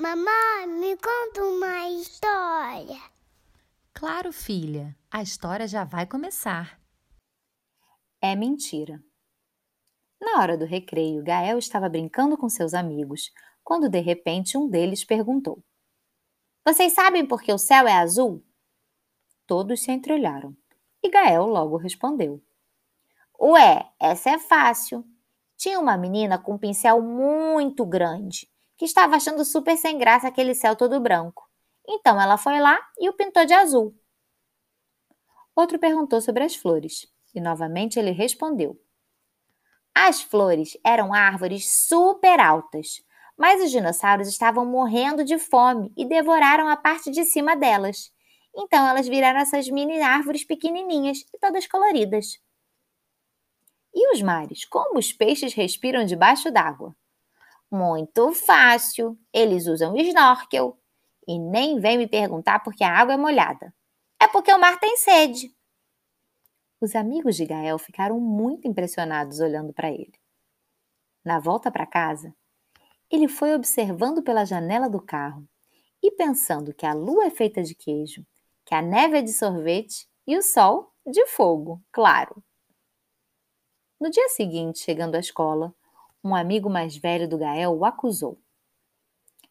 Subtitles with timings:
[0.00, 2.98] Mamãe, me conta uma história.
[3.92, 6.80] Claro, filha, a história já vai começar.
[8.18, 9.04] É mentira.
[10.18, 13.30] Na hora do recreio, Gael estava brincando com seus amigos,
[13.62, 15.62] quando de repente um deles perguntou:
[16.64, 18.42] Vocês sabem por que o céu é azul?
[19.46, 20.56] Todos se entreolharam
[21.02, 22.42] e Gael logo respondeu:
[23.38, 25.04] Ué, essa é fácil.
[25.58, 28.49] Tinha uma menina com um pincel muito grande
[28.80, 31.46] que estava achando super sem graça aquele céu todo branco.
[31.86, 33.94] Então ela foi lá e o pintou de azul.
[35.54, 38.80] Outro perguntou sobre as flores e novamente ele respondeu:
[39.94, 43.04] As flores eram árvores super altas,
[43.36, 48.10] mas os dinossauros estavam morrendo de fome e devoraram a parte de cima delas.
[48.56, 52.40] Então elas viraram essas mini árvores pequenininhas e todas coloridas.
[53.94, 54.64] E os mares?
[54.64, 56.96] Como os peixes respiram debaixo d'água?
[57.70, 59.18] Muito fácil.
[59.32, 60.78] Eles usam snorkel.
[61.26, 63.72] E nem vem me perguntar por que a água é molhada.
[64.20, 65.54] É porque o mar tem sede.
[66.80, 70.18] Os amigos de Gael ficaram muito impressionados olhando para ele.
[71.24, 72.34] Na volta para casa,
[73.10, 75.46] ele foi observando pela janela do carro
[76.02, 78.26] e pensando que a lua é feita de queijo,
[78.64, 82.42] que a neve é de sorvete e o sol de fogo, claro.
[84.00, 85.74] No dia seguinte, chegando à escola,
[86.22, 88.38] um amigo mais velho do Gael o acusou.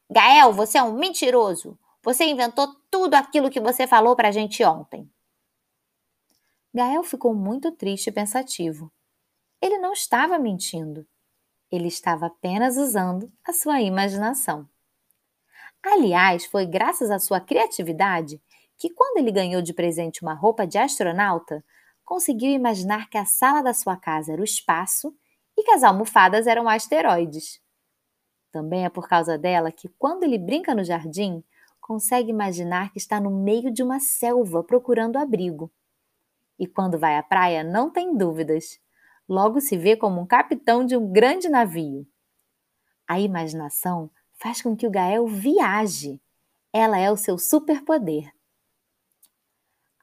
[0.10, 1.78] Gael, você é um mentiroso!
[2.02, 5.10] Você inventou tudo aquilo que você falou para a gente ontem.
[6.74, 8.92] Gael ficou muito triste e pensativo.
[9.62, 11.06] Ele não estava mentindo.
[11.72, 14.68] Ele estava apenas usando a sua imaginação.
[15.84, 18.42] Aliás, foi graças à sua criatividade
[18.78, 21.64] que, quando ele ganhou de presente uma roupa de astronauta,
[22.06, 25.16] conseguiu imaginar que a sala da sua casa era o espaço
[25.60, 27.62] e que as almofadas eram asteroides.
[28.50, 31.44] Também é por causa dela que, quando ele brinca no jardim,
[31.82, 35.70] consegue imaginar que está no meio de uma selva procurando abrigo.
[36.58, 38.80] E quando vai à praia, não tem dúvidas.
[39.28, 42.08] Logo se vê como um capitão de um grande navio.
[43.06, 46.22] A imaginação faz com que o Gael viaje.
[46.72, 48.34] Ela é o seu superpoder.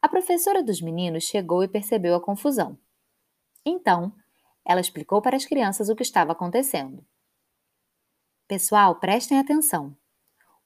[0.03, 2.79] A professora dos meninos chegou e percebeu a confusão.
[3.65, 4.13] Então,
[4.67, 7.05] ela explicou para as crianças o que estava acontecendo.
[8.49, 9.97] Pessoal, prestem atenção.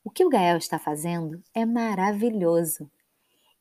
[0.03, 2.91] O que o Gael está fazendo é maravilhoso.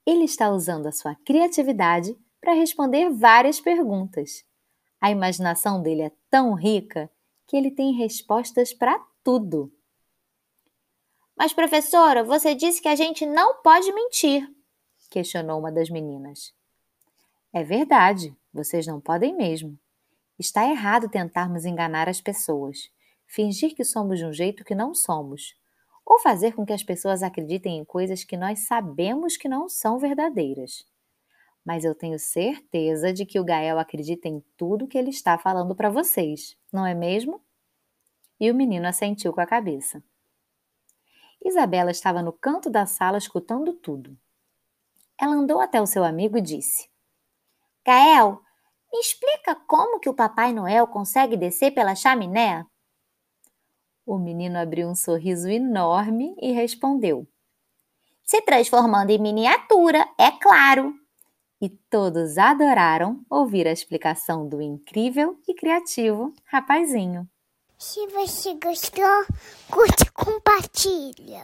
[0.05, 4.45] Ele está usando a sua criatividade para responder várias perguntas.
[5.01, 7.11] A imaginação dele é tão rica
[7.45, 9.71] que ele tem respostas para tudo.
[11.35, 14.49] Mas, professora, você disse que a gente não pode mentir
[15.09, 16.53] questionou uma das meninas.
[17.51, 19.77] É verdade, vocês não podem mesmo.
[20.39, 22.89] Está errado tentarmos enganar as pessoas,
[23.27, 25.53] fingir que somos de um jeito que não somos,
[26.05, 29.99] ou fazer com que as pessoas acreditem em coisas que nós sabemos que não são
[29.99, 30.85] verdadeiras.
[31.65, 35.75] Mas eu tenho certeza de que o Gael acredita em tudo que ele está falando
[35.75, 37.41] para vocês, não é mesmo?
[38.39, 40.01] E o menino assentiu com a cabeça.
[41.43, 44.17] Isabela estava no canto da sala escutando tudo.
[45.19, 46.89] Ela andou até o seu amigo e disse:
[47.85, 48.41] Gael,
[48.91, 52.65] me explica como que o Papai Noel consegue descer pela chaminé?
[54.05, 57.27] O menino abriu um sorriso enorme e respondeu:
[58.23, 60.93] Se transformando em miniatura, é claro.
[61.61, 67.29] E todos adoraram ouvir a explicação do incrível e criativo rapazinho.
[67.77, 69.25] Se você gostou,
[69.69, 71.37] curte e compartilha.